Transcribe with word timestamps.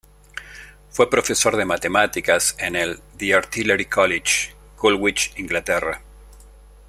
Fue 0.89 1.11
profesor 1.11 1.55
de 1.57 1.63
matemáticas 1.65 2.55
en 2.57 2.75
el 2.75 3.01
The 3.17 3.35
Artillery 3.35 3.85
College, 3.85 4.55
Woolwich, 4.81 5.31
Inglaterra. 5.37 6.01